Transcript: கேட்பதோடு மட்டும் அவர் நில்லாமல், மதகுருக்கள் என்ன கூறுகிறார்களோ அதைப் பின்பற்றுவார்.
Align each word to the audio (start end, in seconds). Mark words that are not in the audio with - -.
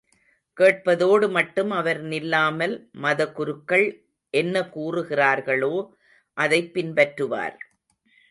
கேட்பதோடு 0.57 1.29
மட்டும் 1.29 1.71
அவர் 1.71 2.01
நில்லாமல், 2.03 2.89
மதகுருக்கள் 3.01 3.99
என்ன 4.29 4.59
கூறுகிறார்களோ 4.75 5.89
அதைப் 6.33 6.71
பின்பற்றுவார். 6.73 7.57